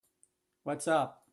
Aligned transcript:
What's 0.63 0.87
up? 0.87 1.21